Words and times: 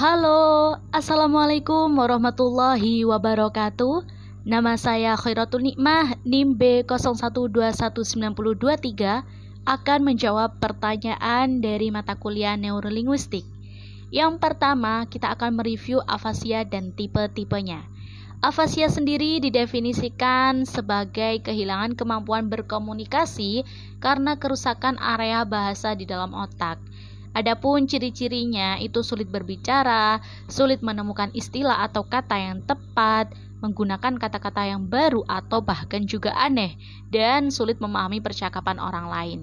Halo, 0.00 0.80
Assalamualaikum 0.96 1.92
warahmatullahi 1.92 3.04
wabarakatuh. 3.04 4.08
Nama 4.48 4.72
saya 4.80 5.12
Khairatul 5.12 5.60
Nikmah, 5.60 6.16
NIM 6.24 6.56
B01219023 6.56 8.08
akan 9.68 10.00
menjawab 10.00 10.56
pertanyaan 10.56 11.60
dari 11.60 11.92
mata 11.92 12.16
kuliah 12.16 12.56
Neurolinguistik. 12.56 13.44
Yang 14.08 14.40
pertama, 14.40 15.04
kita 15.04 15.36
akan 15.36 15.60
mereview 15.60 16.00
afasia 16.08 16.64
dan 16.64 16.96
tipe-tipenya. 16.96 17.84
Afasia 18.40 18.88
sendiri 18.88 19.36
didefinisikan 19.44 20.64
sebagai 20.64 21.44
kehilangan 21.44 21.92
kemampuan 21.92 22.48
berkomunikasi 22.48 23.68
karena 24.00 24.40
kerusakan 24.40 24.96
area 24.96 25.44
bahasa 25.44 25.92
di 25.92 26.08
dalam 26.08 26.32
otak. 26.32 26.80
Adapun 27.30 27.86
ciri-cirinya 27.86 28.74
itu 28.82 29.06
sulit 29.06 29.30
berbicara, 29.30 30.18
sulit 30.50 30.82
menemukan 30.82 31.30
istilah 31.30 31.86
atau 31.86 32.02
kata 32.02 32.34
yang 32.34 32.58
tepat, 32.66 33.30
menggunakan 33.62 34.18
kata-kata 34.18 34.66
yang 34.66 34.90
baru 34.90 35.22
atau 35.30 35.62
bahkan 35.62 36.02
juga 36.02 36.34
aneh, 36.34 36.74
dan 37.12 37.54
sulit 37.54 37.78
memahami 37.78 38.18
percakapan 38.18 38.82
orang 38.82 39.06
lain. 39.06 39.40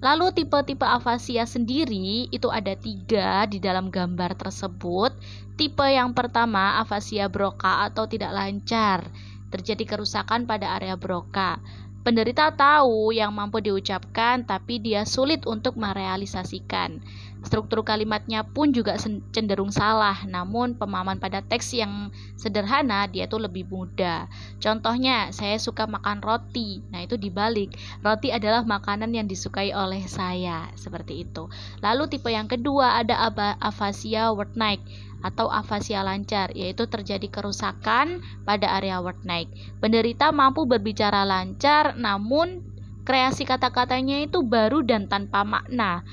Lalu 0.00 0.32
tipe-tipe 0.32 0.88
afasia 0.88 1.44
sendiri 1.44 2.24
itu 2.32 2.48
ada 2.48 2.72
tiga 2.72 3.44
di 3.44 3.60
dalam 3.60 3.92
gambar 3.92 4.32
tersebut. 4.32 5.12
Tipe 5.60 5.84
yang 5.84 6.16
pertama 6.16 6.80
afasia 6.80 7.28
broca 7.28 7.84
atau 7.84 8.08
tidak 8.08 8.32
lancar. 8.32 9.04
Terjadi 9.52 9.84
kerusakan 9.84 10.48
pada 10.48 10.72
area 10.80 10.96
broca. 10.96 11.60
Penderita 12.00 12.48
tahu 12.56 13.12
yang 13.12 13.36
mampu 13.36 13.60
diucapkan 13.60 14.40
tapi 14.48 14.80
dia 14.80 15.04
sulit 15.04 15.44
untuk 15.44 15.76
merealisasikan. 15.76 17.04
Struktur 17.40 17.80
kalimatnya 17.80 18.44
pun 18.44 18.68
juga 18.68 19.00
cenderung 19.32 19.72
salah, 19.72 20.28
namun 20.28 20.76
pemahaman 20.76 21.16
pada 21.16 21.40
teks 21.40 21.72
yang 21.72 22.12
sederhana 22.36 23.08
dia 23.08 23.24
tuh 23.24 23.40
lebih 23.40 23.64
mudah. 23.64 24.28
Contohnya, 24.60 25.32
saya 25.32 25.56
suka 25.56 25.88
makan 25.88 26.20
roti. 26.20 26.84
Nah, 26.92 27.00
itu 27.00 27.16
dibalik. 27.16 27.72
Roti 28.04 28.28
adalah 28.28 28.60
makanan 28.60 29.16
yang 29.16 29.24
disukai 29.24 29.72
oleh 29.72 30.04
saya, 30.04 30.68
seperti 30.76 31.24
itu. 31.24 31.48
Lalu 31.80 32.12
tipe 32.12 32.28
yang 32.28 32.44
kedua 32.44 33.00
ada 33.00 33.32
afasia 33.56 34.28
night 34.52 34.84
atau 35.24 35.48
afasia 35.48 36.04
lancar, 36.04 36.52
yaitu 36.52 36.88
terjadi 36.88 37.28
kerusakan 37.28 38.20
pada 38.44 38.68
area 38.76 39.00
night. 39.24 39.48
Penderita 39.80 40.28
mampu 40.28 40.68
berbicara 40.68 41.24
lancar, 41.24 41.96
namun 41.96 42.64
kreasi 43.04 43.48
kata-katanya 43.48 44.28
itu 44.28 44.44
baru 44.44 44.84
dan 44.84 45.08
tanpa 45.08 45.40
makna. 45.44 46.04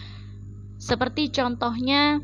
Seperti 0.78 1.34
contohnya, 1.34 2.22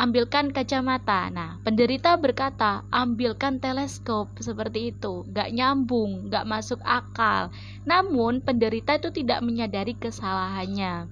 ambilkan 0.00 0.50
kacamata. 0.50 1.28
Nah, 1.28 1.60
penderita 1.60 2.16
berkata, 2.16 2.82
ambilkan 2.88 3.60
teleskop. 3.60 4.32
Seperti 4.40 4.96
itu. 4.96 5.28
Gak 5.30 5.52
nyambung, 5.52 6.32
gak 6.32 6.48
masuk 6.48 6.80
akal. 6.82 7.52
Namun, 7.84 8.40
penderita 8.40 8.96
itu 8.96 9.12
tidak 9.12 9.44
menyadari 9.44 9.92
kesalahannya. 9.94 11.06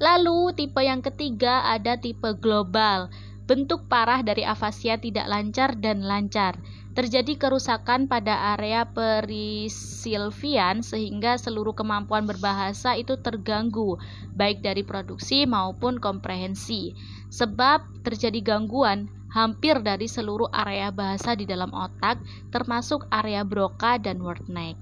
Lalu, 0.00 0.56
tipe 0.56 0.80
yang 0.80 1.04
ketiga 1.04 1.64
ada 1.68 1.96
tipe 1.96 2.32
global. 2.40 3.12
Bentuk 3.50 3.90
parah 3.90 4.22
dari 4.22 4.46
afasia 4.46 4.94
tidak 4.94 5.26
lancar 5.26 5.74
dan 5.74 6.06
lancar 6.06 6.54
terjadi 6.94 7.34
kerusakan 7.34 8.06
pada 8.06 8.54
area 8.54 8.86
perisilvian 8.86 10.86
sehingga 10.86 11.34
seluruh 11.34 11.74
kemampuan 11.74 12.30
berbahasa 12.30 12.94
itu 12.94 13.18
terganggu, 13.18 13.98
baik 14.38 14.62
dari 14.62 14.86
produksi 14.86 15.50
maupun 15.50 15.98
komprehensi. 15.98 16.94
Sebab 17.34 18.06
terjadi 18.06 18.38
gangguan 18.38 19.10
hampir 19.34 19.82
dari 19.82 20.06
seluruh 20.06 20.46
area 20.54 20.94
bahasa 20.94 21.34
di 21.34 21.42
dalam 21.42 21.74
otak, 21.74 22.22
termasuk 22.54 23.10
area 23.10 23.42
Broca 23.42 23.98
dan 23.98 24.22
word 24.22 24.46
neck. 24.46 24.78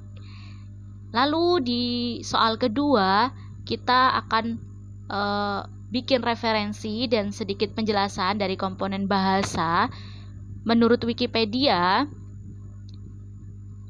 Lalu 1.17 1.47
di 1.65 1.85
soal 2.21 2.61
kedua, 2.61 3.33
kita 3.65 4.13
akan 4.29 4.45
uh, 5.09 5.78
bikin 5.89 6.21
referensi 6.21 7.09
dan 7.09 7.33
sedikit 7.33 7.73
penjelasan 7.73 8.37
dari 8.37 8.57
komponen 8.61 9.09
bahasa 9.09 9.89
Menurut 10.69 11.01
Wikipedia, 11.09 12.05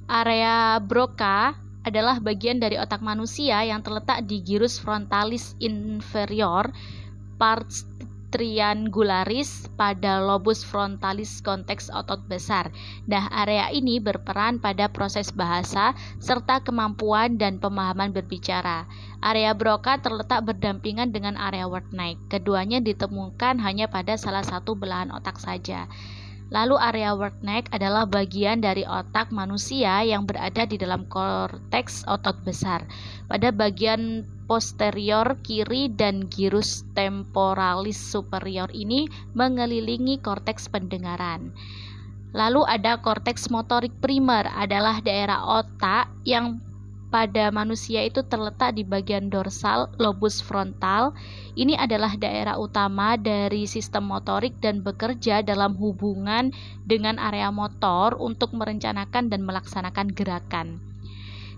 area 0.06 0.78
Broca 0.78 1.58
adalah 1.82 2.22
bagian 2.22 2.62
dari 2.62 2.78
otak 2.78 3.02
manusia 3.02 3.66
yang 3.66 3.82
terletak 3.82 4.22
di 4.30 4.38
gyrus 4.46 4.78
frontalis 4.78 5.58
inferior, 5.58 6.70
pars 7.34 7.82
triangularis 8.28 9.72
pada 9.80 10.20
lobus 10.20 10.60
frontalis 10.60 11.40
konteks 11.40 11.88
otot 11.88 12.20
besar. 12.28 12.68
Nah, 13.08 13.28
area 13.32 13.72
ini 13.72 13.96
berperan 13.96 14.60
pada 14.60 14.92
proses 14.92 15.32
bahasa 15.32 15.96
serta 16.20 16.60
kemampuan 16.60 17.40
dan 17.40 17.56
pemahaman 17.56 18.12
berbicara. 18.12 18.84
Area 19.24 19.56
Broca 19.56 19.96
terletak 19.98 20.44
berdampingan 20.44 21.10
dengan 21.10 21.40
area 21.40 21.64
night. 21.90 22.20
Keduanya 22.28 22.84
ditemukan 22.84 23.58
hanya 23.64 23.88
pada 23.88 24.20
salah 24.20 24.44
satu 24.44 24.76
belahan 24.76 25.08
otak 25.10 25.40
saja. 25.40 25.88
Lalu 26.48 26.80
area 26.80 27.12
word 27.12 27.44
neck 27.44 27.68
adalah 27.76 28.08
bagian 28.08 28.64
dari 28.64 28.80
otak 28.88 29.28
manusia 29.28 30.00
yang 30.00 30.24
berada 30.24 30.64
di 30.64 30.80
dalam 30.80 31.04
korteks 31.04 32.08
otot 32.08 32.40
besar. 32.40 32.88
Pada 33.28 33.52
bagian 33.52 34.24
posterior 34.48 35.36
kiri 35.44 35.92
dan 35.92 36.24
gyrus 36.32 36.88
temporalis 36.96 38.00
superior 38.00 38.72
ini 38.72 39.04
mengelilingi 39.36 40.24
korteks 40.24 40.72
pendengaran. 40.72 41.52
Lalu 42.32 42.64
ada 42.64 42.96
korteks 43.00 43.52
motorik 43.52 43.92
primer 44.00 44.48
adalah 44.48 45.04
daerah 45.04 45.44
otak 45.44 46.08
yang 46.24 46.64
pada 47.08 47.48
manusia 47.48 48.04
itu 48.04 48.20
terletak 48.24 48.76
di 48.76 48.84
bagian 48.84 49.32
dorsal 49.32 49.88
lobus 49.96 50.44
frontal. 50.44 51.16
Ini 51.56 51.80
adalah 51.80 52.14
daerah 52.20 52.60
utama 52.60 53.16
dari 53.16 53.64
sistem 53.64 54.08
motorik 54.12 54.60
dan 54.60 54.84
bekerja 54.84 55.40
dalam 55.40 55.74
hubungan 55.80 56.52
dengan 56.84 57.16
area 57.16 57.48
motor 57.48 58.16
untuk 58.20 58.52
merencanakan 58.52 59.32
dan 59.32 59.40
melaksanakan 59.44 60.12
gerakan. 60.12 60.78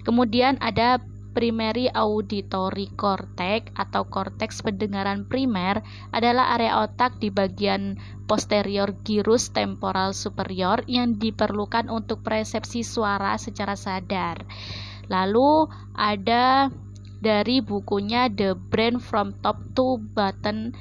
Kemudian 0.07 0.57
ada 0.63 1.03
primary 1.31 1.87
auditory 1.95 2.91
cortex 2.99 3.71
atau 3.79 4.03
korteks 4.07 4.67
pendengaran 4.67 5.23
primer 5.31 5.79
adalah 6.11 6.59
area 6.59 6.83
otak 6.83 7.23
di 7.23 7.31
bagian 7.31 7.95
posterior 8.27 8.95
gyrus 9.07 9.55
temporal 9.55 10.11
superior 10.11 10.83
yang 10.91 11.19
diperlukan 11.19 11.87
untuk 11.87 12.23
persepsi 12.27 12.83
suara 12.83 13.39
secara 13.39 13.79
sadar. 13.79 14.43
Lalu 15.11 15.67
ada 15.99 16.71
dari 17.21 17.61
bukunya 17.61 18.33
The 18.33 18.57
Brain 18.57 18.97
from 19.03 19.35
Top 19.45 19.61
to 19.77 20.01
Bottom 20.17 20.73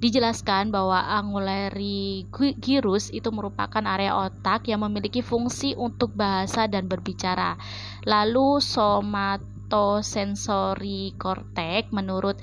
dijelaskan 0.00 0.72
bahwa 0.72 1.04
angulari 1.12 2.24
gyrus 2.56 3.12
itu 3.12 3.28
merupakan 3.28 3.84
area 3.84 4.16
otak 4.16 4.64
yang 4.64 4.80
memiliki 4.88 5.20
fungsi 5.20 5.76
untuk 5.76 6.16
bahasa 6.16 6.64
dan 6.72 6.88
berbicara. 6.88 7.60
Lalu 8.08 8.64
somatosensori 8.64 11.20
cortex 11.20 11.92
menurut 11.92 12.40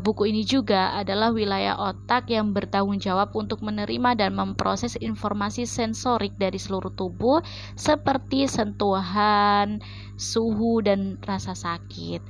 buku 0.00 0.32
ini 0.32 0.48
juga 0.48 0.96
adalah 0.96 1.28
wilayah 1.28 1.76
otak 1.76 2.32
yang 2.32 2.56
bertanggung 2.56 2.96
jawab 2.96 3.36
untuk 3.36 3.60
menerima 3.60 4.16
dan 4.16 4.32
memproses 4.32 4.96
informasi 4.96 5.68
sensorik 5.68 6.32
dari 6.40 6.56
seluruh 6.56 6.92
tubuh 6.96 7.44
seperti 7.76 8.48
sentuhan, 8.48 9.84
suhu 10.16 10.80
dan 10.80 11.20
rasa 11.20 11.52
sakit. 11.52 12.24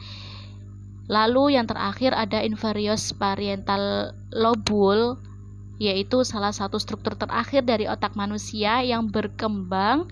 Lalu 1.08 1.56
yang 1.56 1.64
terakhir 1.64 2.12
ada 2.12 2.42
inferius 2.44 3.16
parietal 3.16 4.12
lobule 4.34 5.16
yaitu 5.78 6.26
salah 6.26 6.50
satu 6.50 6.76
struktur 6.82 7.14
terakhir 7.14 7.62
dari 7.62 7.86
otak 7.86 8.18
manusia 8.18 8.82
yang 8.82 9.08
berkembang 9.14 10.10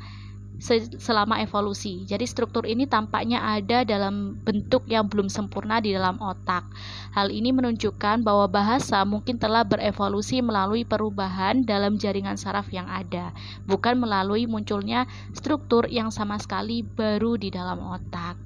selama 0.96 1.44
evolusi. 1.44 2.08
Jadi 2.08 2.24
struktur 2.24 2.64
ini 2.64 2.88
tampaknya 2.88 3.44
ada 3.44 3.84
dalam 3.84 4.40
bentuk 4.40 4.88
yang 4.88 5.04
belum 5.04 5.28
sempurna 5.28 5.84
di 5.84 5.92
dalam 5.92 6.16
otak. 6.16 6.64
Hal 7.12 7.28
ini 7.28 7.52
menunjukkan 7.52 8.24
bahwa 8.24 8.48
bahasa 8.48 9.04
mungkin 9.04 9.36
telah 9.36 9.68
berevolusi 9.68 10.40
melalui 10.40 10.88
perubahan 10.88 11.64
dalam 11.68 12.00
jaringan 12.00 12.40
saraf 12.40 12.72
yang 12.72 12.88
ada, 12.88 13.36
bukan 13.68 14.00
melalui 14.00 14.48
munculnya 14.48 15.04
struktur 15.36 15.84
yang 15.92 16.08
sama 16.08 16.40
sekali 16.40 16.80
baru 16.80 17.36
di 17.36 17.52
dalam 17.52 17.80
otak. 17.84 18.40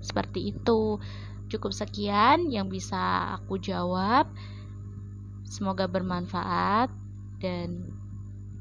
Seperti 0.00 0.56
itu. 0.56 0.96
Cukup 1.50 1.74
sekian 1.74 2.46
yang 2.46 2.70
bisa 2.70 3.34
aku 3.34 3.58
jawab. 3.58 4.30
Semoga 5.42 5.90
bermanfaat 5.90 6.94
dan 7.42 7.90